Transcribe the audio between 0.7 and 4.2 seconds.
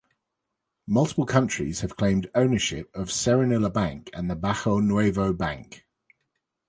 Multiple countries have claimed ownership of Serranilla Bank